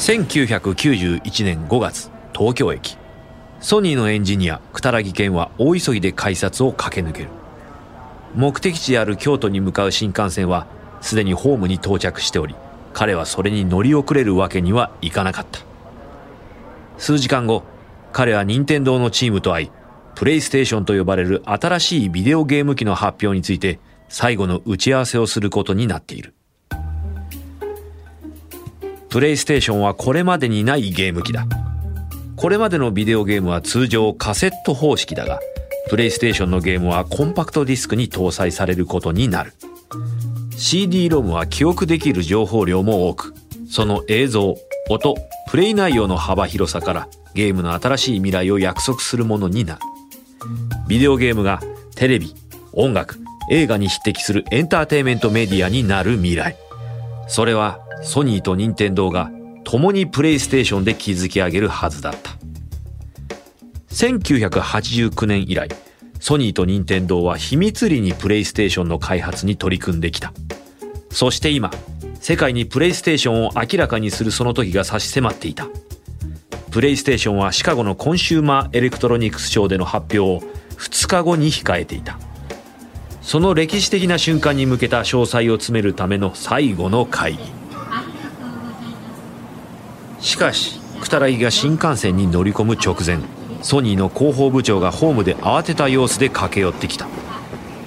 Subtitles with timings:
[0.00, 2.96] 1991年5月東京駅。
[3.60, 7.28] ソニーのエンジニア九田木健は大急ぎで改札を駆け抜ける。
[8.34, 10.66] 目的地である京都に向かう新幹線は
[11.02, 12.54] すでにホームに到着しており
[12.94, 15.60] 彼はそれに乗り遅れるわけにはいかなかった。
[16.96, 17.62] 数時間後
[18.12, 19.70] 彼は任天堂のチームと会い
[20.14, 26.34] プレイステーションと呼ばれる新しいビデオゲーム機の発表について最後の打ち合わせをすることになっている
[29.08, 31.46] プレイステーションはこれまでにないゲーム機だ
[32.40, 35.40] これまでのビデオゲームは通常カセット方式だが、
[35.90, 39.52] プレイステーションのゲームはコンパクトディスクに搭載されることになる。
[40.56, 43.34] CD-ROM は記憶できる情報量も多く、
[43.68, 44.54] その映像、
[44.88, 45.16] 音、
[45.50, 49.80] プレイ内容の幅広さからゲームの新しい未来を約束するものになる。
[50.88, 51.60] ビデオゲームが
[51.94, 52.34] テレビ、
[52.72, 53.18] 音楽、
[53.50, 56.56] 映画に匹敵するエンターテイメントメディアになる未来。
[57.30, 59.30] それはソニーと任天堂が
[59.62, 62.32] 共にプレイステーションで築き上げるはずだった
[63.94, 65.68] 1989年以来
[66.18, 70.32] ソニーと任天堂は秘密裏にプレイステーションの開発に取り組んできた
[71.10, 71.70] そして今
[72.20, 75.68] 世界にプレイステーションを明らかにするその時が差し迫っていた
[76.70, 82.18] プレイステーションはシカゴのコンシューマーエレクトロニクスショーでの発表を2日後に控えていた。
[83.22, 87.40] その歴史的な瞬間に向けた詳細を詰めるための最後の会議。
[90.20, 93.18] しかしタラギが新幹線に乗り込む直前
[93.62, 97.08] ソニーの広報部長がホームで慌てた様子で駆け寄ってきた。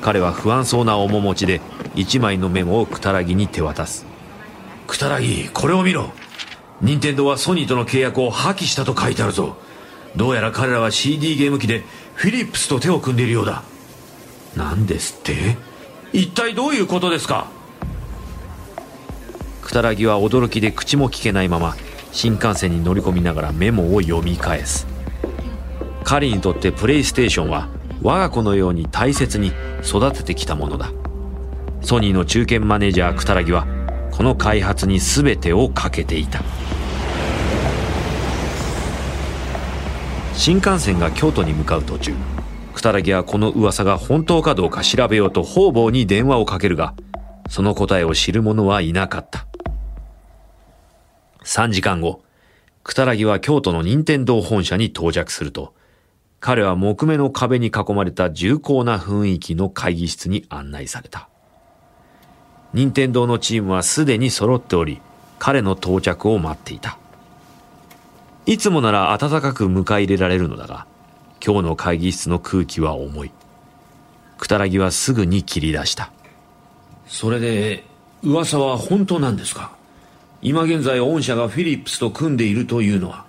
[0.02, 1.62] 彼は不安そうな面持ちで
[1.96, 4.06] 一枚のメモをクタラギに手渡す。
[4.86, 6.12] クタラギこれを見ろ。
[6.82, 9.56] 任天堂はソニーとの契約を破棄したと書いてあるぞ。
[10.16, 11.84] どうやら彼らは CD ゲーム機で
[12.16, 13.64] フィリップスと手を組んでいるようだ。
[14.56, 15.58] 何ですって？
[16.12, 17.48] 一体どういうことですか？
[19.62, 21.76] クタラギは驚きで口も聞けないまま
[22.12, 24.86] 新幹線に乗り込みながらメモを読み返す。
[26.04, 27.70] 彼にとってプレイステーションは
[28.04, 29.54] 我が子のように大切に
[29.84, 30.92] 育ててきたものだ。
[31.82, 33.66] ソニーの中堅マネージャークタラギは
[34.12, 36.44] この開発に全てをかけていた。
[40.36, 42.14] 新幹線が京都に向かう途中
[42.74, 46.94] クタラギはこの噂が本当かどうか調べようと方々に電話をかけるが
[47.50, 49.48] その答えを知る者はいなかった
[51.44, 52.24] 3時間後、
[52.84, 55.74] クタラギは京都の任天堂本社に到着すると、
[56.40, 61.30] 彼は木目の壁に囲まれた重厚な雰囲気の会議室に案内された。
[62.74, 65.02] 任天堂のチームはすでに揃っており、
[65.38, 66.98] 彼の到着を待っていた。
[68.46, 70.86] いつもなら暖かく迎え入れられるのだが、
[71.46, 73.32] 今日の会議室の空気は重い。
[74.38, 76.12] クタラギはすぐに切り出した。
[77.08, 77.86] それで、
[78.22, 79.72] 噂は本当なんですか？
[80.42, 83.26] 今現在御社がフィリップスと組んでいるというのは。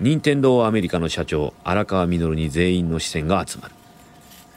[0.00, 3.74] 任天堂アメリカの社長荒川実に全員の視線が集まる。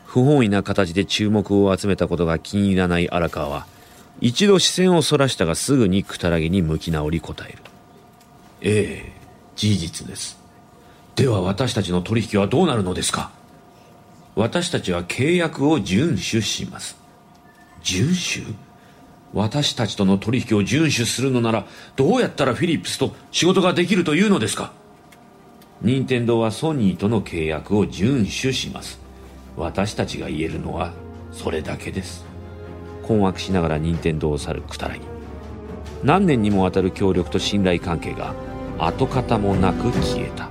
[0.05, 3.67] 不本意な形で注目を集めたことが気に入らない荒川は
[4.21, 7.57] 一度視線をそらしたがすぐにくたらげに向き直り答える。
[8.61, 9.18] ええ。
[9.59, 10.39] 事実です。
[11.17, 13.29] では私たちの取引はどうなるのですか？
[14.35, 16.95] 私たちは契約を遵守します。
[17.83, 18.07] 遵
[18.43, 18.55] 守？
[19.33, 21.65] 私たちとの取引を遵守するのなら
[21.97, 24.71] どうやったらフィリップスと仕事ができるというのですか？
[25.81, 28.97] 任天堂はソニーとの契約を遵守します。
[29.57, 30.93] 私たちが言えるのは
[31.33, 32.23] それだけです。
[33.03, 35.01] 困惑しながら任天堂を去るクタラギ
[36.01, 38.33] 何年にもわたる協力と信頼関係が
[38.79, 40.49] 跡形もなく消えた。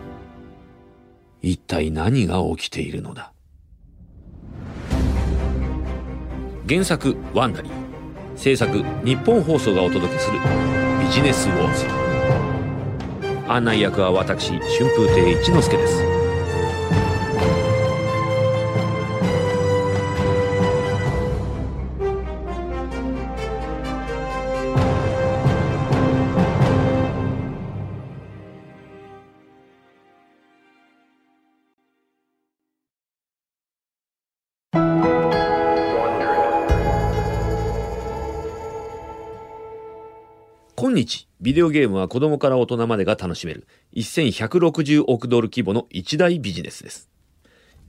[1.40, 3.32] 一体何が起きているのだ？
[6.68, 7.72] 原作ワンダリー。
[8.36, 10.38] 制作日本放送がお届けする。
[11.00, 11.86] ビジネスウォーズ。
[13.50, 14.62] 案内役は私春
[14.94, 16.17] 風亭一之輔です。
[41.08, 43.66] 日、ビデオゲームは子供から大人までが楽しめる
[43.96, 47.08] 1160億ドル規模の一大ビジネスです。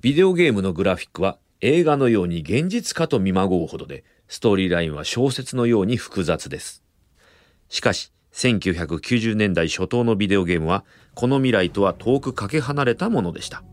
[0.02, 6.84] ビデオゲームのグラフィックは映画のように現実かと見まごうほどで、ストーリーラインは小説のように複雑です。
[7.68, 10.86] しかし、1990年代初頭のビデオゲームは、
[11.16, 13.64] この未来とは遠くかけ離れたものでした。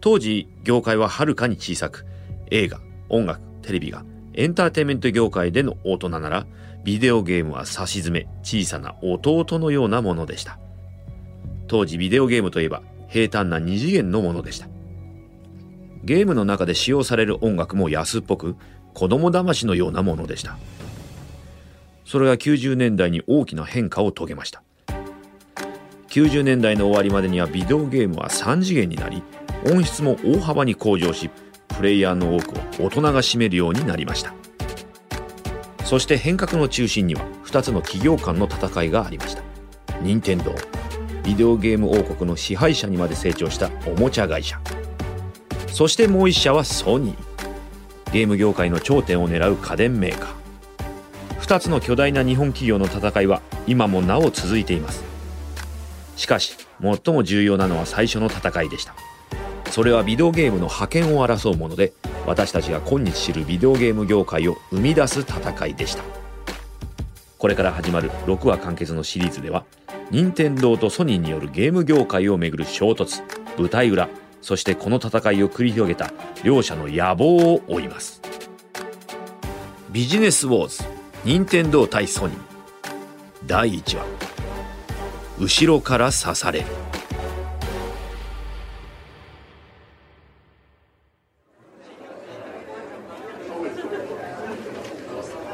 [0.00, 2.06] 当時業界ははるかに小さく
[2.50, 6.46] 映画音楽テレビがエンターテインメント業界での大人なら
[6.84, 10.58] ビデオゲームは差し詰め小さな弟のようなものでした。
[11.68, 14.68] 当時ビデオゲームといえば平坦な二次元のものでした。
[16.02, 18.56] ゲームの中で使用される音楽も安っぽく
[18.94, 20.56] 子供騙しのようなものでした。
[22.06, 24.62] それが90年代に大きな変化を遂げました。
[26.08, 29.22] 90年代の終わりまでにはビデオゲームは3次元になり
[29.70, 31.30] 音質も大幅に向上し
[31.76, 34.34] プレイヤーの多くを大人が占めるようになりました。
[35.90, 39.42] そして変革の中心には2つの企業間の戦いがありました。
[40.00, 40.54] 任天堂
[41.24, 44.60] ビデオゲーム王国の支配者にまで成長したおもちゃ会社。
[45.66, 48.12] そしてもう一社はソニー。
[48.12, 51.40] ゲーム業界の頂点を狙う家電メーカー。
[51.40, 55.02] 2つの巨大な日本企業の戦いは今もなお続いています。
[56.14, 58.94] しかし最も重要なのは最初の戦いでした。
[59.72, 61.92] それはビデオゲームの覇権を争うもので
[62.26, 66.02] 私たちが今日知るビデオゲーム業界を生み出す戦いでした。
[67.40, 69.64] これから始まる6話完結のシリーズでは
[70.10, 73.22] 任天堂とソニーによるゲーム業界をめぐる衝突
[73.56, 74.10] 舞台裏
[74.42, 76.12] そしてこの戦いを繰り広げた
[76.44, 78.20] 両者の野望を追います。
[79.90, 80.84] ビジネスウォーズ
[81.24, 82.38] 任天堂対ソニー。
[83.46, 84.04] 第1話。
[85.38, 86.66] 後ろから刺される。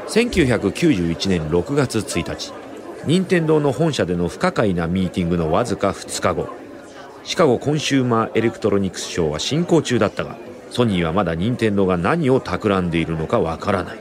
[0.08, 2.52] 1991年6月1日
[3.06, 6.48] 任天堂の本社での不可解なミーティングのわずか2日後
[7.24, 10.36] シカゴコンシューマーエレクトロニクスショーは進行中だったが
[10.70, 13.98] ソニーはまだ任天堂が何を企んでいるのかわからない。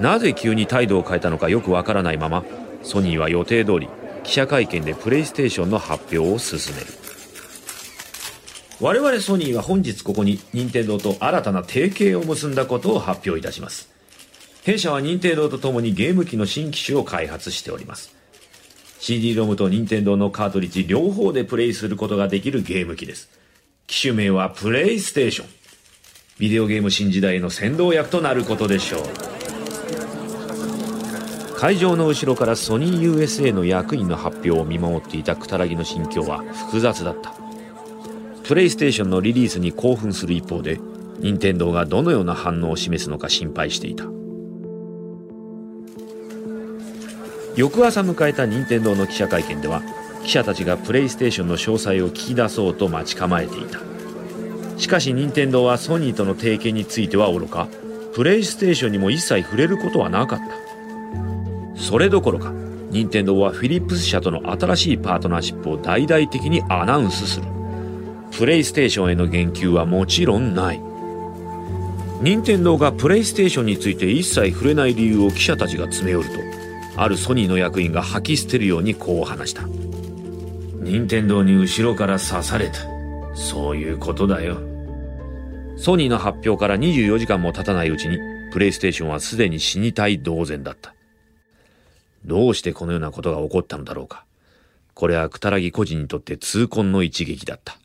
[0.00, 2.44] なぜ急に態度を変えたのかよくわからないまま
[2.82, 3.88] ソニーは予定通り
[4.24, 6.86] 記者会見でプレイステーションの発表を進める。
[8.80, 13.95] 我々ソニーは本日ここに任天堂と新たな提携を結んだことを発表いたします。
[14.66, 18.12] 弊社は任天堂とともにゲーム機の新機種を開発しております。
[18.98, 23.28] CD ロムと任天堂のカートリッジ両方でプレイすることができるゲーム機です。
[23.86, 25.48] 機種名はプレイステーション。
[26.40, 29.02] ビデオゲーム新時代の先導役となることでしょう。
[31.54, 37.32] 会場の後ろからソニー USA の役員の発表を見守っていたクタラギの心境は複雑だった。
[38.42, 40.80] プレイステーションのリリースに興奮する一方で
[41.20, 44.06] 任天堂がどのような反応を示すのか心配していた。
[47.56, 49.82] 翌朝迎えた任天堂の記者会見では
[50.22, 53.78] 記者たちがプレイステーションの詳細を聞き出そうと待ち構えていた。
[54.76, 57.68] しかし任天堂はソニーとの提携についてはおろか。
[58.12, 61.80] プレイステーションにも一切触れることはなかった。
[61.80, 62.52] それどころか
[62.90, 67.46] 任天堂はフィリップス社との新しいパートナーシップを大々的にアナウンスする。
[68.36, 70.80] プレイステーションへの言及はもちろんない。
[72.20, 76.65] 任天堂がプレイステーションについて一切触れない理由を記者たちが詰め寄ると
[76.96, 79.62] あるソニーの役員が吐き捨てるようにこう話した。
[80.82, 82.78] 任天堂に後ろから刺された。
[83.34, 84.58] そういうことだよ。
[85.76, 88.18] ソニーの発表から24時間も経たないうちに
[88.50, 90.94] プレイステーションはすでに死にたい同然だった。
[92.24, 94.24] どうしてこのようなことが起こったのだろうか。
[94.94, 97.76] これはクタラギ個人にとって痛恨の一撃だった。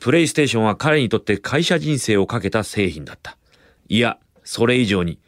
[0.00, 3.36] プレイステーションは彼にとって会社人生をかけた製品だった。
[3.88, 5.18] いやそれ以上に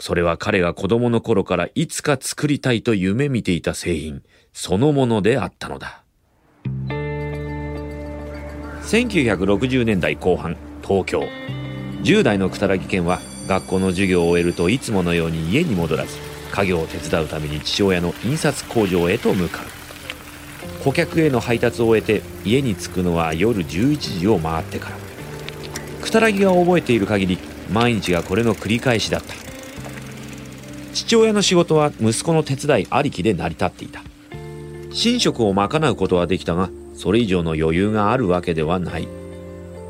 [0.00, 6.02] それは彼が子供の頃からいつか作りたいと夢見ていた製品そのものであったのだ。
[8.82, 11.24] 1960年代後半、東京。
[12.02, 16.16] 10代のくたらぎ県は学校の授業を終えるといつものように家に戻らず、
[16.52, 20.82] 家業を手伝うために父親の印刷工場へと向かう。
[20.82, 24.96] 顧客への配達を終えて家に着くのは夜11時を回ってから。
[26.00, 27.38] くたらぎが覚えている限り
[27.70, 29.37] 毎日がこれの繰り返しだった。
[30.98, 34.02] 父親の仕事は息子の手伝いありきで成り立っていた。
[34.90, 39.06] 寝食を賄うことはできたがそれ以上の余裕があるわけではない。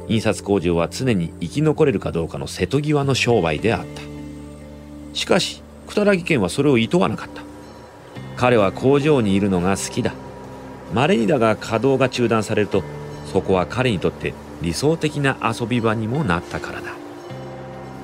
[0.09, 4.03] 印刷工場は常に生き残れるかどうかの瀬戸際の商売であった。
[5.15, 7.43] しかしくた県はそれを厭わなかった。
[8.37, 10.13] 彼は工場にいるのが好きだ。
[10.93, 12.83] 稀にだが稼働が中断されると
[13.33, 16.93] そこは彼にとって理想的な遊び場にもなったからだ。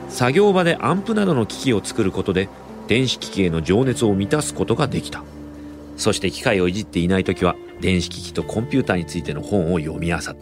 [0.08, 2.48] 作業場でアンプなどの機器を作ることで
[2.86, 5.24] 電子機器への情熱を満たすことができた。
[5.96, 10.36] そして機械をいじっていない時は電子機器とコンピューターについての本を読み漁った。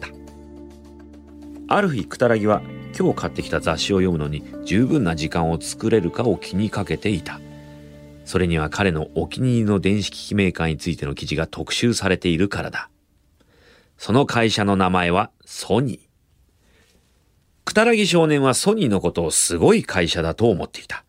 [1.67, 2.61] ある日くたらぎは
[2.97, 7.39] 今日買ってきた雑誌を読むのに十分な時間を作れるかを気にかけていた。
[8.25, 12.89] それには彼のお気に入りの電子機器メーカーについての記事が特集されているからだ。
[13.97, 15.99] その会社の名前はソニー。
[17.65, 21.03] くたらぎ少年はソニーのことをすごい会社だと思っていた。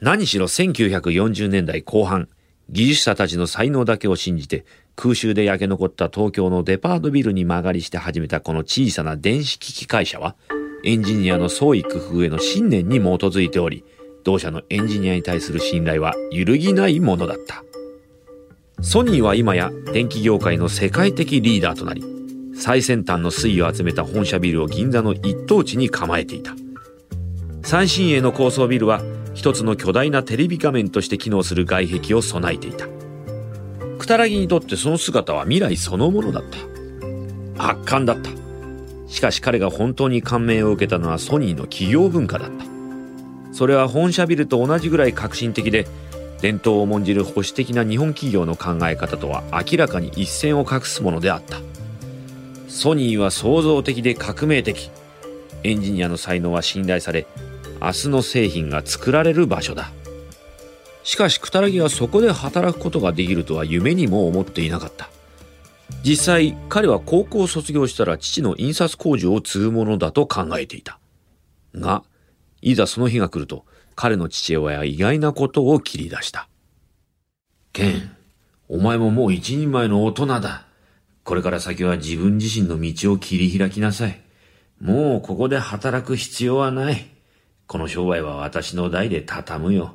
[0.00, 2.28] 何しろ1940年代後半、
[2.70, 4.64] 技術者たちの才能だけを信じて
[4.96, 10.36] 空襲で焼け残った東京のデパートビルに間借りして始めたこの小さな電子機器会社は、
[10.84, 13.84] エンジニアの創意工夫への信念に基づいており、
[14.24, 17.62] 同社のエンジニアに対する信頼は揺るぎないものだった。
[18.82, 22.02] ソニーは今や電気業界の世界的リーダーとなり、
[22.54, 26.54] 最先端の水を集めた本社ビルを銀座の一等地に構えていた。
[27.62, 29.02] 最新鋭の高層ビルは
[29.34, 32.86] 一つの巨大なテレビ画面として機能する外壁を備えていた。
[33.98, 36.44] くたらぎにとってその姿は未来そのものだっ
[37.56, 37.70] た。
[37.70, 38.30] 圧巻だった。
[39.06, 42.64] しかし彼が本当に感銘を受けたのはソニーの企業文化だった。
[43.52, 45.86] それは本社ビルと同じぐらい革新的で、
[46.40, 51.58] 伝統を重んじる保守的な日本企業の考え方とは明らかに一線を画すものであった。
[52.68, 54.90] ソニーは創造的で革命的。
[55.64, 57.26] エンジニアの才能は信頼され、
[57.80, 59.90] 明日の製品が作られる場所だ。
[61.02, 65.08] しかし、くたらぎはそこで働くことができるとは夢にも思っていなかった。
[66.04, 70.98] 実際、彼は高校を卒業したら父の印刷工場を継ぐものだと考えていた。
[71.74, 72.04] が、
[72.60, 73.64] いざその日が来ると、
[73.96, 76.48] 彼の父親は意外なことを切り出した。
[77.72, 78.16] ケン、
[78.68, 80.66] お前ももう一人前の大人だ。
[81.24, 84.20] これから先は自分自身の道を切り開きなさい。
[84.80, 87.19] もうここで働く必要はない。
[87.70, 89.94] この商売は私の代で畳むよ。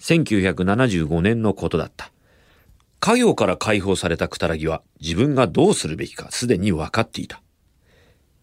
[0.00, 2.10] 1975年のことだった。
[2.98, 7.40] 家業から解放されたクタラギは自分がどうするべきかすでに分かっていた。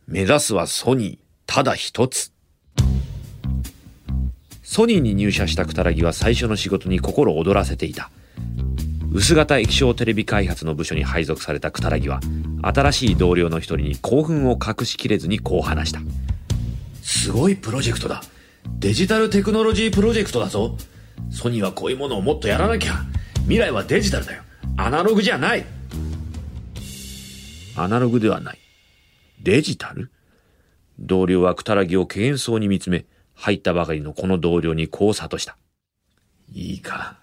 [0.08, 2.32] 目指すはソニー、ただ一つ。
[4.64, 8.12] ソニーに入社したクタラギは最初の仕事に心躍らせていた。
[9.12, 12.22] 薄型液晶テレビ開発の部署に配属されたクタラギは、
[12.62, 16.00] 新しい同僚の一人に興奮を隠しきれずにこう話した。
[17.10, 18.22] すごいプロジェクトだ。
[18.78, 20.78] デジタルテクノロジープロジェクトだぞ。
[21.32, 23.04] ソニーはこういうものをもっとやらなきゃ。
[23.42, 24.44] 未来はデジタルだよ。
[24.78, 25.66] アナログじゃない。
[27.76, 28.60] アナログではない。
[29.42, 30.12] デジタル？
[31.00, 35.58] 同僚はクタラギを敬遠そうに見つめ、入ったばかりのこの同僚にこう諭した。
[36.54, 37.18] いいか。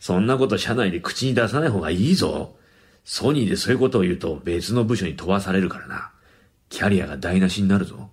[0.00, 2.56] そんなこと社内で口に出さない方がいいぞ。
[3.04, 6.10] ソニーでそういうことを言うと別の部署に飛ばされるからな。
[6.68, 8.10] キャリアが台無しになるぞ。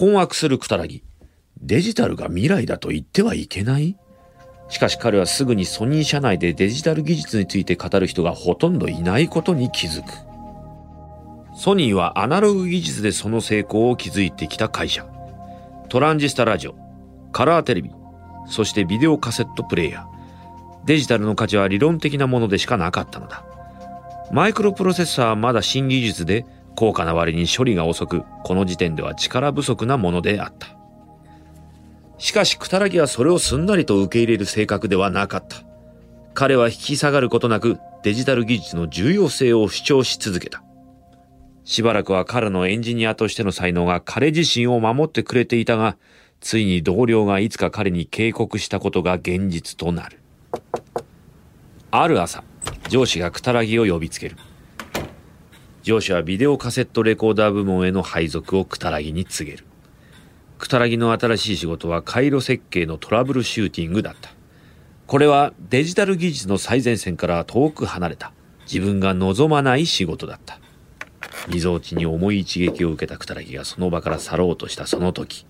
[0.00, 1.04] 困惑するクタラギ。
[1.60, 3.98] デジタルが未来だと言ってはいけない？
[4.70, 10.10] しかし彼はすぐにソニー社内でデジタル技術について語る人がほとんどいないことに気づく。
[11.54, 15.04] ソニーはアナログ技術でその成功を築いてきた会社。
[15.90, 16.76] トランジスタラジオ、
[17.30, 17.90] カラーテレビ、
[18.46, 20.86] そしてビデオカセットプレイヤー。
[20.86, 23.44] デジタルの価値は理論的なものでしかなかったのだ。
[24.32, 26.46] マイクロプロセッサーはまだ新技術で
[26.76, 30.68] 高価な割に処理が遅く、この時点では力不足なものであった。
[32.18, 35.58] しかし、クタラギはそれをすんなりと受け入れる性格ではなかった。
[36.34, 40.62] 彼は引き下がることなくデジタル技術の重要性を主張し続けた。
[41.64, 45.96] しばらくは彼のエンジニアとしての才能が彼自身を守ってくれていたが、
[46.40, 50.18] ついに同僚がいつか彼に警告したことが現実となる。
[51.90, 52.42] ある朝、
[52.88, 54.36] 上司がクタラギを呼びつける。
[55.82, 59.64] 上司はビデオカセットレコーダー部門への配属をクタラギに告げる。
[60.58, 64.30] クタラギの新しい仕事は回路設計のトラブルシューティングだった。
[65.06, 68.32] これはデジタル技術の最前線から遠く離れた
[68.70, 70.60] 自分が望まない仕事だった。
[71.48, 75.46] みぞおちに重い一撃を受けたクタラギがその場から去ろうとしたその時、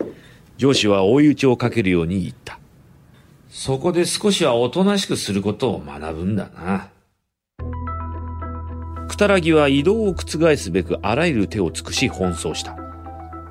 [0.56, 2.60] 上司は追い打ちをかけるように言った。
[3.50, 6.88] そこで少しはおとなしくすることを学ぶんだな。
[9.10, 12.76] クタラギは移動を覆すべくあらゆる手を尽くし奔走した。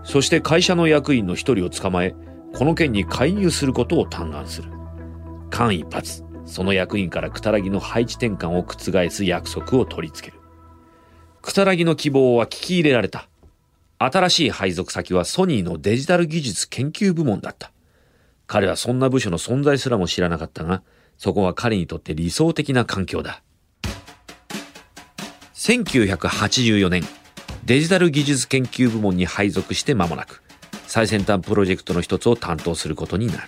[0.05, 2.15] そして会社の役員の一人を捕まえ、
[2.55, 4.71] この件に介入することを嘆願する。
[5.49, 6.07] 間一髪、
[6.45, 10.41] その役員からクタラギの配置転換を覆す約束を取り付ける。
[11.41, 13.27] くたらぎの希望は聞き入れられた。
[13.97, 17.73] 新しい配属先はソニーのデジタル技術研究部門だった。
[18.47, 20.83] 彼はそんな部署の存在すらも知らなかったが、
[21.17, 23.43] そこは彼にとって理想的な環境だ。
[25.59, 27.03] 1984年、
[27.65, 30.41] デジタル技術研究部門に配属して間もなく、
[30.87, 33.41] 最先端プロジェクトの一つを担当することになる。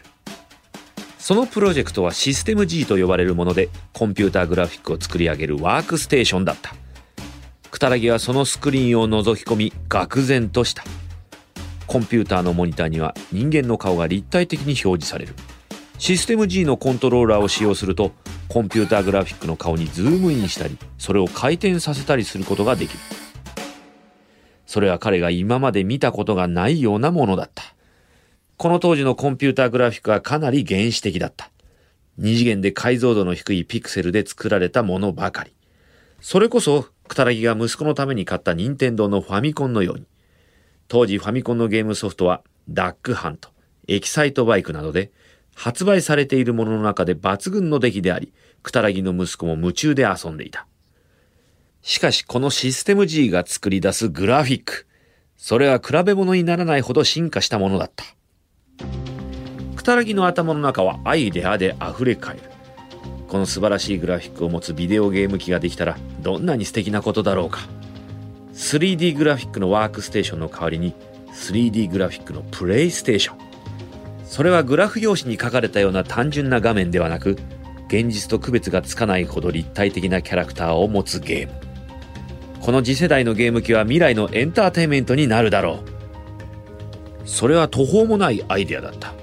[1.17, 6.75] そのプロジェクトはシステム G と呼ばれるもので、コンピューターグラフィックを作り上げるワークステーションだった。
[7.71, 10.83] くたらぎはそのスクリーンを覗き込み愕然とした
[11.87, 15.33] コンピューターのモニターには人間の顔が立体的に表示される
[15.97, 18.11] システム G のコントローラーを使用すると
[18.51, 22.99] コンピューターグラフィックの顔にズームインしたりそれを回転させたりすることができる
[24.71, 27.75] それは彼が今まで見たことがないようなものだった。
[28.55, 31.51] この当時のコンピューターグラフィックはかなり原始的だった。
[32.17, 35.53] 二次元で解像度の低いピクセルで作られたものばかり。
[36.21, 40.05] それこそ、クタラギが息子のために買った任天堂のファミコンのように。
[40.87, 43.49] 当時ファミコンのゲームソフトは、ダックハント、
[43.89, 45.11] エキサイトバイクなどで、
[45.53, 48.31] 発売されているものの中で抜群の出来であり、
[48.63, 50.67] クタラギの息子も夢中で遊んでいた。
[51.81, 54.87] しかしこのシステム G が作り出すグラフィック。
[55.35, 58.05] それは比べ物にならないほど進化したものだった。
[59.75, 62.41] くたらぎの頭の中はアイデアで溢れ返る。
[63.27, 67.61] この素晴らしいグラフィックを持つビデオゲーム機ができたらどんなに素敵なことだろうか。
[68.53, 70.93] 3D グラフィックのワークステーションの代わりに
[71.33, 73.37] 3D グラフィックのプレイステーション。
[74.25, 77.37] それはグラフ用紙に書かれたような単純な画面ではなく、
[77.91, 81.53] 現実と区別がつかないほど立体的なキャラクターを持つゲーム。
[82.61, 87.27] この次世代のゲーム機は未来のエンターテインメントになるだろう。
[87.27, 89.13] それは途方もないアイデアだった。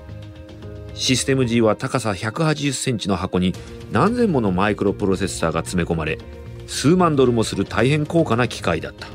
[0.92, 3.54] システム G は高さ180センチの箱に
[3.90, 6.18] 何千ものマイクロプロセッサーが詰め込まれ、
[6.66, 9.08] 数万ドルもする大変高価な機械だった。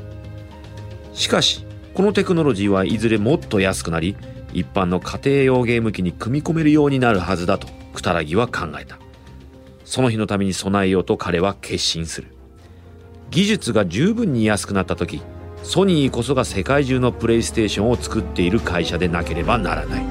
[1.12, 4.16] しかし、このテクノロジーはいずれもっと安くなり、
[4.52, 9.03] 一般の家庭用ゲーム機に組み込めるようになるはずだと、クタラギは考えた。
[9.84, 12.28] その日のために備えようと彼は決心する。
[13.30, 15.20] 技術が十分に安くなった時
[15.62, 20.04] ソニーこそが世界中のプレイステーションを作っている会社でなければならない。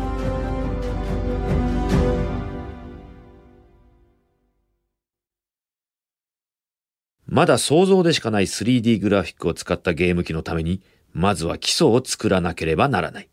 [7.25, 10.81] まだ想像でしかない 3D グラフィックを使ったゲーム機のために
[11.13, 13.29] まずは基礎を作らなければならない。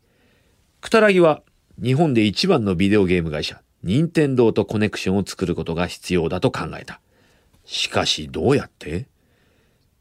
[0.81, 1.43] くたらぎは
[1.83, 3.61] 日本で一番のビデオゲーム会社。
[3.83, 7.01] 任天堂とコネクションを作ることが必要だと考えた
[7.65, 9.07] しかしどうやって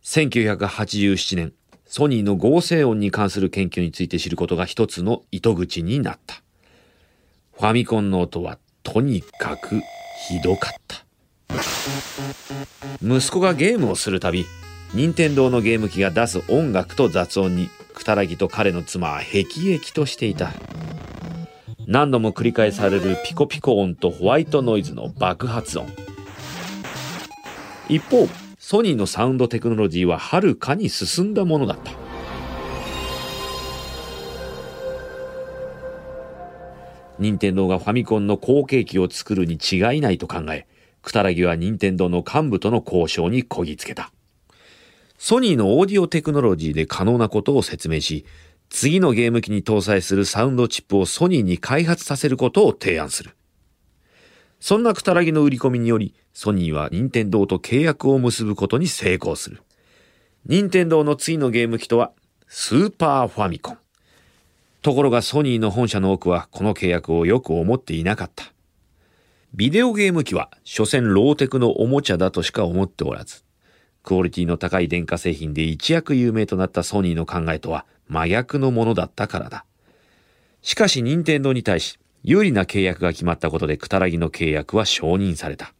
[0.03, 1.53] ？1987年、
[1.85, 6.41] ソニーの合成音に関する研究について知ることが一つの糸口になった。
[7.53, 9.81] ファミコンの音はとにかく
[10.27, 11.05] ひどかった。
[13.03, 14.45] 息子がゲームをするたび、
[14.95, 20.53] 任天堂のゲーム機が出す音楽と雑音に、くたらぎと彼の妻は辟易としていた。
[21.89, 25.87] 何度も繰り返されるピコピコ音とホワイトノイズの爆発音。
[27.87, 28.27] 一方、
[28.59, 31.91] ソニーのサウンドテクノロジーははるかに進んだものだった。
[37.17, 40.67] 任天堂がファミコンの後継機を作るに違いないと考え、
[41.01, 44.11] クタラギは任天堂の幹部との交渉にこぎつけた。
[45.17, 48.25] ソニーのオーディオテクノロジーで可能なことを説明し、
[48.69, 53.35] 次のゲーム機に搭載するサウンドチップをソニーに開発させることを提案する。
[54.59, 59.63] そんなくたらぎの売り込みにより、ソニーは任天堂と契約を結ぶことに成功する。
[60.45, 62.11] 任天堂の次のゲーム機とは、
[62.47, 63.77] スーパーファミコン。
[64.81, 68.53] ところがソニーの本社の多くはこの契約をよく思っていなかった。
[69.53, 73.43] ビデオゲーム機は、所詮ローテクのおもちゃだとしか思っておらず、
[74.03, 79.65] クオリティの高い電化製品で一躍有名となったソニーの考えとは真逆のものだったからだ。
[80.61, 85.73] しかし任天堂に対し、有利な契約が決まったことでクタラギの契約は承認された。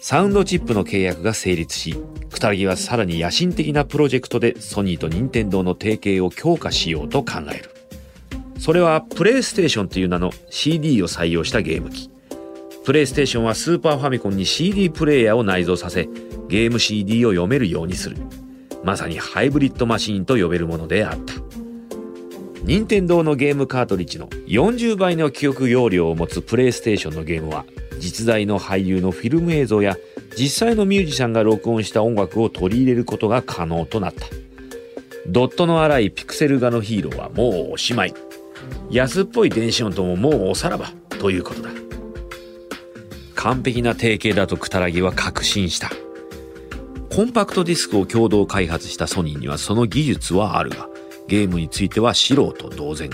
[0.00, 1.94] サウンドチップの契約が成立し、
[2.30, 7.70] クタラギはさらに野心的なプロジェクトでソニーと任天堂の提携を強化しようと考える。
[8.58, 12.11] それはプレイステーションという名の CD を採用したゲーム機。
[12.84, 16.08] プレイステーションはスーパーファミコンに CD プレイヤーを内蔵させ、
[16.48, 18.16] ゲーム CD を読めるようにする。
[18.82, 21.34] まさにハイブリッドマシーンと呼べるものであった。
[22.64, 27.64] 任天堂のゲームカートリッジの40倍の記憶容量を持つプレイステーションのゲームは
[27.98, 29.96] 実在の俳優のフィルム映像や
[30.38, 34.26] 実際のミュージシャンが録音した音楽を取り入れることが可能となった
[35.26, 38.14] ドットの荒いピクセル画のヒーローはもうおしまい
[38.90, 41.70] 安っぽい電子音とももうおさらばということだ
[43.42, 45.90] 完璧な提携だとクタラギは確信した
[47.10, 50.88] コンパクトディスクを共同開発したソニーにはその技術はあるが
[51.26, 53.10] ゲームについては素人同然。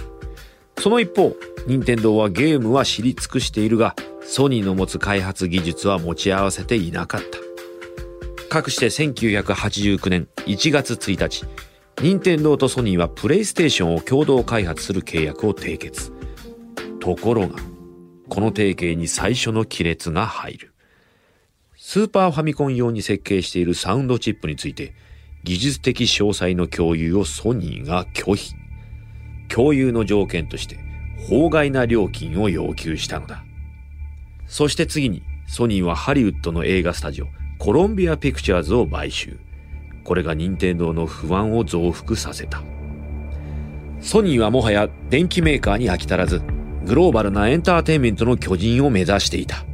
[0.78, 1.34] その一方、
[1.66, 7.38] 任天堂はゲームは知り尽くしているが、ソニーの持つ開発技術は持ち合わせていなかった。
[8.48, 11.44] かくして1989年1月1日、
[12.02, 16.12] 任天堂とソニーはプレイステーションを共同開発する契約を締結。
[17.00, 17.56] ところが、
[18.28, 20.74] この提携に最初の亀裂が入る。
[21.76, 24.94] スーパーファミコン用に設計しているサウンドチップについて、
[25.44, 28.54] 技術的詳細の共有をソニーが拒否。
[29.48, 30.78] 共有の条件として
[31.26, 33.44] 法外な料金を要求したのだ。
[34.46, 39.38] そして次にソニーはハリウッドの映画スタジオコロンビアピクチャーズを買収。
[40.04, 42.62] これが任天堂の不安を増幅させた。
[44.00, 46.40] ソニーはもはや電機メーカーに飽き足らず、
[46.88, 49.66] グローバルなエンターテインメントの巨人を目指していた。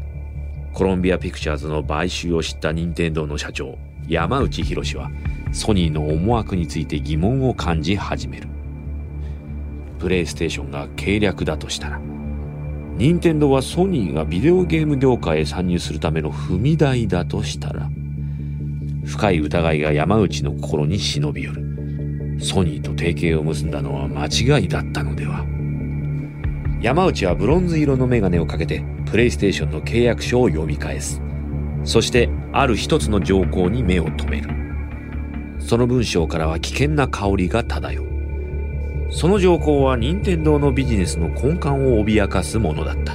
[0.73, 5.13] コロンビアピクチャーズの買収を知った任天堂の社長、山内博は、
[5.53, 8.49] ソニーの思惑について疑問を感じ始める。
[10.01, 12.01] プレイステーションが計略だとしたら、
[12.97, 17.89] 任天堂はソニーがビデオゲーム業界へ参入するための踏み台だとしたら、
[19.05, 21.63] 深い疑いが山内の心に忍び寄る。
[22.41, 24.27] ソニーと提携を結んだのは間
[24.59, 25.54] 違いだったのでは？
[26.85, 31.23] 山内はブロンズ色のメガネをかけてプレイステーションの契約書を読み返す。
[31.83, 34.51] そしてある一つの条項に目を留める。
[35.59, 38.07] その文章からは危険な香りが漂う。
[39.09, 43.15] その条項は任天堂のビジネスの根幹を脅かすものだった。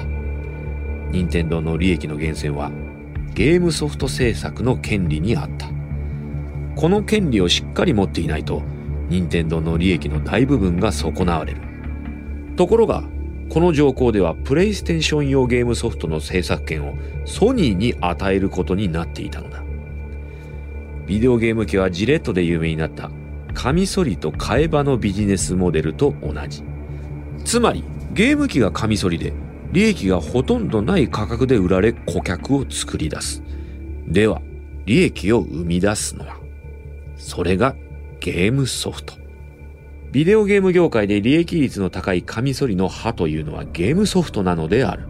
[1.11, 2.71] 任天堂の利益の源泉は
[3.35, 5.67] ゲームソフト制作の権利にあった。
[6.75, 8.63] この権利をしっかり持っていないと
[9.09, 11.61] 任天堂の利益の大部分が損なわれる。
[12.55, 13.03] ところが、
[13.49, 19.63] この条項ではプレイステーション用ゲームソフトの制作権をソニーに与えることになっていたのだ。
[21.07, 23.09] ビデオゲーム機はジレットで有名になった
[23.55, 26.63] カミソリと替え刃のビジネスモデルと同じ。
[27.43, 27.83] つまり、
[28.13, 29.33] ゲーム機がカミソリで
[29.71, 33.41] 利益がほとんどない価格で売られ顧客を作り出す。
[34.07, 34.41] では、
[34.85, 36.37] 利益を生み出すのは、
[37.15, 37.75] それが
[38.19, 39.18] ゲームソフト。
[40.11, 45.03] ビデオゲーム業界で利益率の高いカミソリの刃というのはゲームソフトなのである。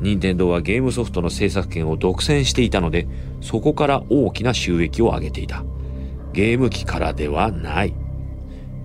[0.00, 3.08] 任天堂はゲームソフトの制作権を独占していたので、
[3.40, 5.64] そこから大きな収益を上げていた。
[6.32, 7.94] ゲーム機からではない。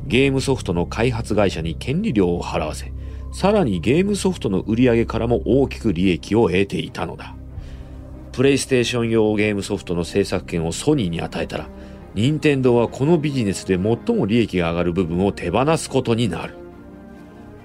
[0.08, 2.92] ゲームソフトの開発会社に権利料を払わせ、
[3.32, 7.36] さらにゲームソフトの売り上げからも大きく利益を得ていたのだ。
[8.32, 11.70] プレイステーション用ゲームソフトの制作権をソニーに与えたら、
[12.16, 16.56] 任天堂はこのビジネスで最も利益が上がる部分を手放すことになる。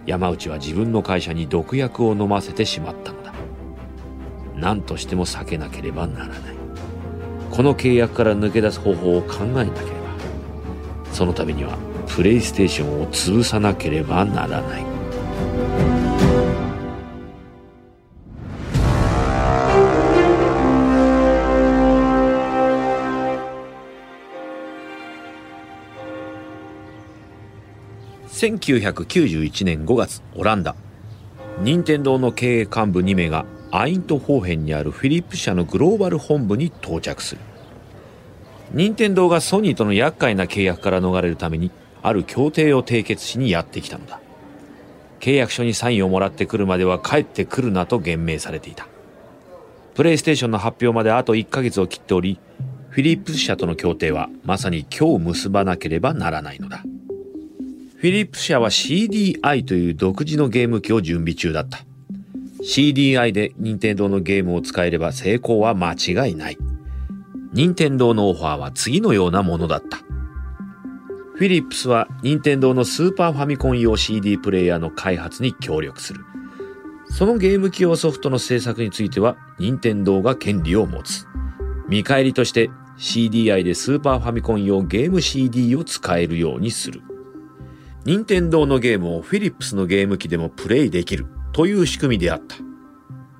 [0.06, 3.32] 山内は自分の会社に毒薬を飲ませてしまったのだ。
[4.56, 6.38] 何としても避けなければならない。
[7.52, 9.90] この契約から抜け出す方法を考えなければ。
[11.12, 14.84] そのためにはプレイステーションを潰さなければならない。
[28.40, 30.74] 1991年5月、オランダ。
[31.60, 37.42] 任天堂の経営幹部2名がアイントホーヘンにあるフィリップ社のグローバル本部に到着する。
[38.72, 44.18] 任天堂がソニーとの厄介な契約から逃れるために、ある協定を締結しにやってきたのだ。
[45.20, 48.88] 契約書にサインをもらってくるまでは帰ってくるなと言命されていた。
[49.92, 52.40] プレイステーションの発表まであと1ヶ月を切っており、
[52.88, 56.82] フィリップス社との協定はまさに今日結ばなければならないのだ。
[58.00, 61.80] フィリップ社は CDI という独自のゲーム機を準備中だった。
[62.62, 66.56] CDI で任天堂のゲームを使えれば成功は間違いない。
[67.52, 69.98] 任天堂のオファーは次のようなものだった。
[69.98, 76.24] フィリップスは任天堂のスーパーファミコン用 CD プレイヤーの開発に協力する。
[77.10, 81.26] そのゲーム機用ソフトの制作については任天堂が権利を持つ。
[81.86, 87.02] 見返りとして CDI でスーパーファミコン用ゲーム CD を使えるようにする。
[88.10, 92.56] 任天堂のゲームをフィリップスのゲーム機でもプレイできるという仕組みであった。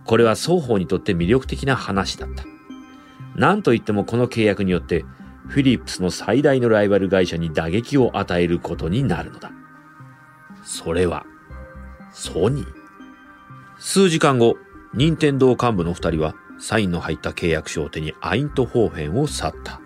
[0.04, 2.44] これは双方にとって魅力的な話だった。
[3.34, 5.04] なんといってもこの契約によって
[5.48, 9.50] フィリップスの最大のライバル会社に打撃を与えることになるのだ。
[10.62, 11.26] それは、
[12.12, 12.66] ソニー。
[13.80, 14.54] 数時間後、
[14.94, 19.80] 任天堂幹部の二人はサインの入った契約書を手にアイントホーフェンを去った。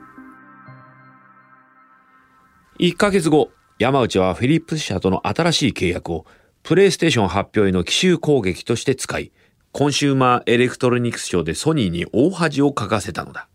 [2.76, 6.26] 一ヶ月後、山内はフィリップス社との新しい契約を
[6.62, 9.32] プレイステーション発表への奇襲攻撃として使い、
[9.72, 13.48] コンシューマーエレクトロニクスショーでソニーに大恥をかかせたのだ。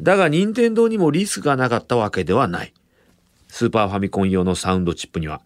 [0.00, 2.72] だが任天堂にもリスクがなかったわけではない。
[3.48, 5.42] スーパーファミコン用のサウンドチップには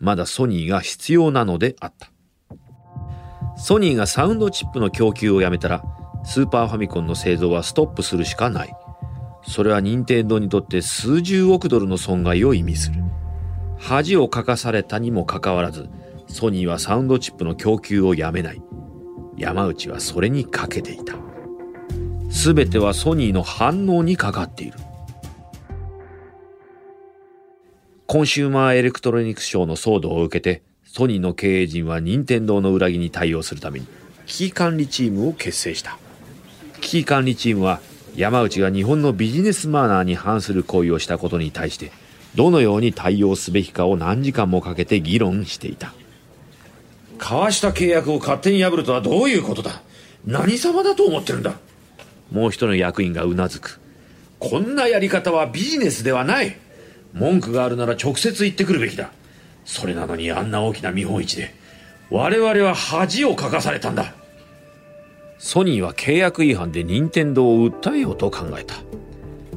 [0.00, 2.10] まだソニーが必要なのであった。
[3.58, 5.84] ソニーがサウンドチップの供給をやめたら
[6.24, 8.74] スーパーファミコンの製造はストップするしかない。
[9.46, 13.02] それは任天堂にとって数十億ドルの損害を意味する。
[13.78, 15.88] 恥をかかされたにもかかわらず、
[16.28, 18.62] ソニーはサウンドチップの供給をやめない。
[19.36, 21.14] 山内はそれにかけていた。
[22.30, 24.78] すべてはソニーの反応にかかっている。
[28.06, 33.86] コンシューマーエレクトロニクスショーの騒動を受けて、ソニーの経営陣は任天堂の裏切りに対応するために、
[34.26, 35.98] 危機管理チームを結成した。
[36.80, 37.80] 危機管理チームは、
[38.16, 41.92] 山内が日本のビジネスマナーに反する行為をしたことに対して
[42.36, 45.94] どのように対応すべきかを何時間もかけて議論していた。
[47.18, 49.80] 交わした契約を勝手に破るとはどういうことだ？
[50.26, 51.54] 何様だと思ってるんだ？
[52.30, 53.80] もう一人の役員がうなずく。
[54.38, 56.58] こんなやり方はビジネスではない。
[57.14, 59.10] 文句があるなら直接言ってくるべきだ。
[59.64, 61.54] それなのにあんな大きな見本市で。
[62.10, 64.12] 我々は恥をかかされたんだ。
[65.38, 68.74] ソニーは契約違反で任天堂を訴えようと考えた。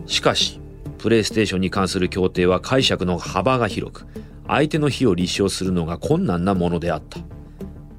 [0.05, 0.61] しかし
[0.99, 4.05] プレイステーションに関する協定は解釈の幅が広く
[4.47, 7.19] 相手の非を立証するのが困難なものであった。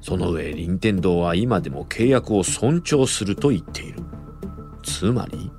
[0.01, 3.99] その上任天堂は今でも契約を尊重すると言っている。
[4.83, 5.51] つまり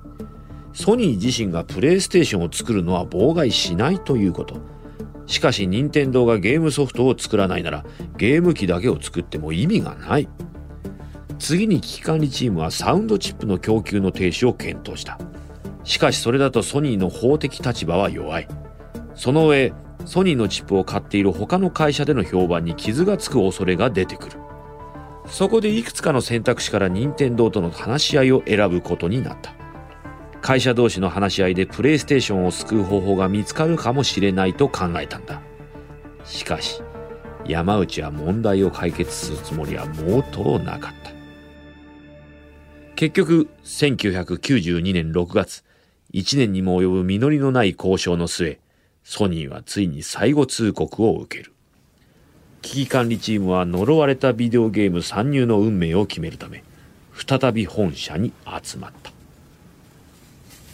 [0.73, 4.57] ソニー自身がプレイステーションを作るのは妨害しないということ。
[5.25, 7.85] しかし任天堂がゲームソフトを作らないなら
[8.17, 10.29] ゲーム機だけを作っても意味がない。
[11.39, 15.17] 次に危機管理チームはサウンドチップの供給の停止を検討した。
[15.83, 18.47] しかしそれだとソニーの法的立場は弱い。
[19.15, 19.73] その上
[20.05, 24.39] ソニーのチップを買っている他の会社での評判に傷がつく恐れが出てくる。
[25.27, 29.53] そこでいくつかの選択肢から任天堂との話し合いを選ぶことになった。
[30.41, 35.41] 会社同士の話し合いでプレイステーションを救う方法が見つかるかもしれないと考えたんだ。
[36.25, 36.81] しかし
[37.45, 41.11] 山内は問題を解決するつもりは毛頭なかった。
[42.95, 45.63] 結局1992年6月
[46.13, 48.59] 1年にも及ぶ実りのない交渉の末
[49.03, 51.51] ソニーはついに最後通告を受ける。
[52.61, 56.63] 危機管理チームは呪われたビデオゲーム参入の運命を決めるため
[57.13, 59.11] 再び本社に集まった。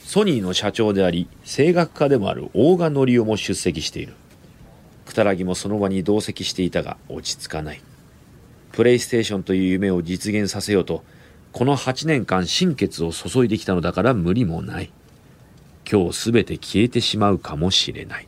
[0.06, 4.14] ソニーの社長であり声楽家でもある大賀則夫も出席している。
[5.06, 7.82] 草薙もその場に同席していたが落ち着かない。
[8.74, 11.04] プレイステーションという夢を実現させようと
[11.52, 14.92] この8年間心血を注いできたのだから無理もない。
[15.92, 18.28] 今日全て消えてしまうかもしれない。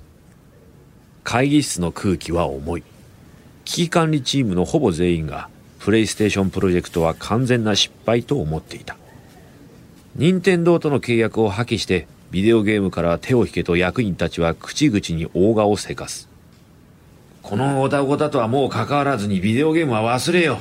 [1.23, 2.83] 会議室の空気は重い。
[3.65, 5.47] 危機管理チームのほぼ全員が
[5.77, 8.97] プレイステーションプロジェクトは完全な失敗と思っていた。
[10.15, 16.29] 任天堂との契約を破棄してビデオゲームから手を引けと役員たちは口々に大顔をせかす。
[17.43, 20.57] このごたごたとはもう関わらずにビデオゲームは忘れよう。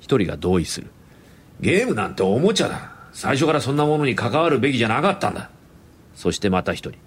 [0.00, 0.88] 一人が同意する。
[1.60, 2.92] ゲームなんておもちゃだ。
[3.12, 5.50] 最初からそんなものに関わるべきじゃなかったんだ。
[6.18, 6.98] そしてまた一人。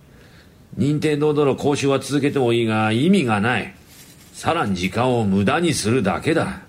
[0.78, 3.74] 任天堂との交渉は続けてもいいが意味がない。
[4.32, 6.62] さらに時間を無駄にするだけだ。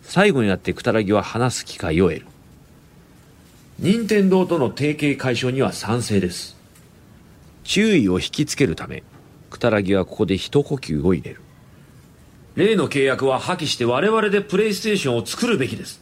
[0.00, 2.26] 最後になってくたらぎは話す機会を得る。
[3.78, 6.56] 任天堂との提携解消には賛成です。
[7.64, 9.02] 注意を引きつけるため
[9.50, 11.40] くたらぎはここで一呼吸を入れる。
[12.54, 16.00] 例の契約は破棄して我々でプレイステーションを作るべきです。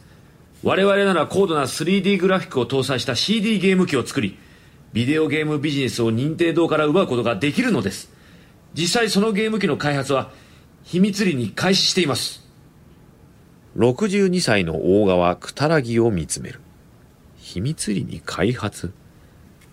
[0.63, 4.37] 我々なら高度な 3D グラフィックを搭載した CD ゲーム機を作り
[4.95, 8.09] ビデオゲームビジネスを任天堂から奪うことができるのです。
[8.73, 10.31] 実際そのゲーム機の開発は
[10.85, 12.47] 秘密裏に開始しています。
[13.75, 16.61] 62歳の大川くたらぎを見つめる。
[17.35, 18.93] 秘密裏に開発？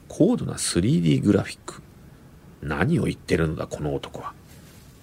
[0.08, 1.82] 高度な 3D グラフィック。
[2.60, 4.32] 何を言ってるのだこの男は。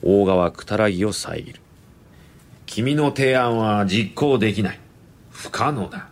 [0.03, 1.62] 大川くたらぎを遮る。
[2.65, 4.79] 君の提案は実行できない。
[5.32, 6.10] 不可能だ。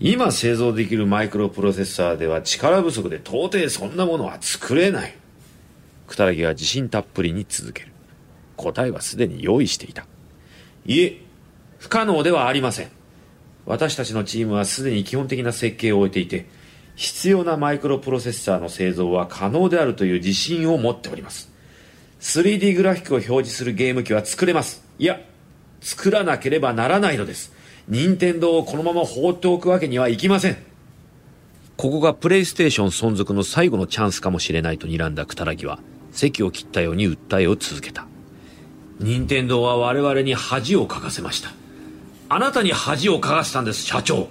[0.00, 5.14] 今製造できるマイクロプロセッサーでは力不足で到底そんなものは作れない。
[6.06, 7.92] くたらぎは自信たっぷりに続ける。
[8.56, 10.06] 答えはすでに用意していた。
[10.86, 11.20] いえ、
[11.78, 12.88] 不可能ではありません。
[13.66, 16.46] 私たちのチームはすでに基本的な設計を終えていて、
[16.96, 21.52] 必要なマイクロプロセッサーの製造は可能であるという自信を持っております。
[22.20, 24.82] 3D グラフィックを表示するゲーム機は作れます。
[24.98, 25.20] いや、
[25.82, 27.59] 作らなければならないのです。
[27.88, 30.56] 任天堂をこのまま放っておくわけにはいきません。
[31.76, 35.78] ここがプレイステーション存続の最後のチャンスかもしれないと睨んだくたらぎは、
[36.12, 38.06] 席を切ったように訴えを続けた。
[38.98, 41.52] 任天堂は我々に恥をかかせました。
[42.28, 44.28] あなたに恥をかかせたんです、社長。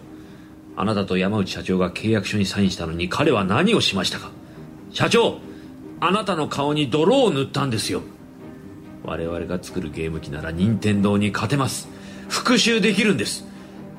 [0.77, 4.31] あなたと山内社長が契約書にサインしたのに彼は何をしましたか
[4.93, 5.39] 社長
[5.99, 8.01] あなたの顔に泥を塗ったんですよ。
[9.03, 11.89] 我々が作るゲーム機なら任天堂に勝てます。
[12.29, 13.43] 復讐できるんです。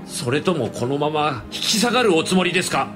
[0.07, 2.89] それともこのまま引き下がるおつもりですか？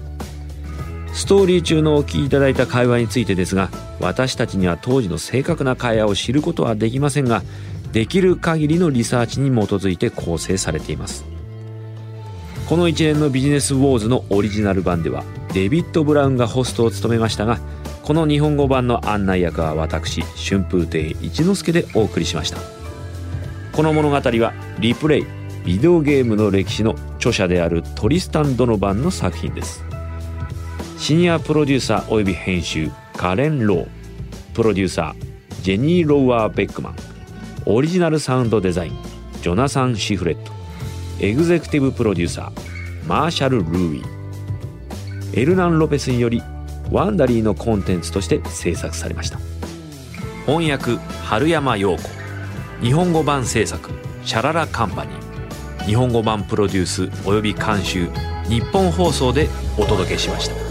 [1.19, 7.43] ストーリー中のお聞きいただいた会話についてですが私たちには当時の正確な会話を知ることはできませんが
[7.93, 11.25] できる限りのリサーチに基づいて構成されています。
[12.69, 15.25] この一連のビジネスウォーズのオリジナル版では
[15.55, 17.59] デビッド・ブラウンがホストを務めましたが
[18.03, 22.59] この日本語版の案内役は私春風亭一之輔でお送りしました。
[23.73, 25.27] この物語はリプレイ
[25.65, 29.85] ビデオゲームの歴史の著者であるトリスタン・ドノバンの作品です。
[30.99, 33.89] シニアプロデューサー及び編集カレン・ロー。
[34.55, 37.08] プロデューサージェニー・ローワー・ベックマン。
[37.71, 38.99] オリジナルサウンドデザイン
[39.43, 40.53] ジョナサン・シフレット
[41.21, 44.03] エグゼクティブプロデューサーマーシャル・ルーイ。
[45.35, 46.43] エルナン・ロペスにより
[46.91, 49.39] ワンダリーのコンテンツとして制作されました。
[50.47, 52.09] 翻訳春山陽子。
[52.81, 53.91] 日本語版制作
[54.25, 55.85] シャララカンパニー。
[55.85, 58.09] 日本語版プロデュース及び監修
[58.49, 60.68] 日本放送でお届けしました。